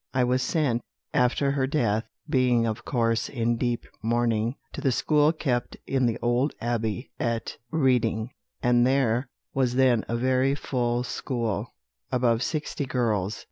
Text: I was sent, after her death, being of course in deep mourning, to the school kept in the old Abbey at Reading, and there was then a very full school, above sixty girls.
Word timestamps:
I 0.15 0.23
was 0.23 0.41
sent, 0.41 0.81
after 1.13 1.51
her 1.51 1.67
death, 1.67 2.05
being 2.27 2.65
of 2.65 2.83
course 2.83 3.29
in 3.29 3.55
deep 3.55 3.85
mourning, 4.01 4.55
to 4.73 4.81
the 4.81 4.91
school 4.91 5.31
kept 5.31 5.77
in 5.85 6.07
the 6.07 6.17
old 6.23 6.55
Abbey 6.59 7.11
at 7.19 7.57
Reading, 7.69 8.31
and 8.63 8.83
there 8.87 9.29
was 9.53 9.75
then 9.75 10.03
a 10.07 10.17
very 10.17 10.55
full 10.55 11.03
school, 11.03 11.75
above 12.11 12.41
sixty 12.41 12.87
girls. 12.87 13.39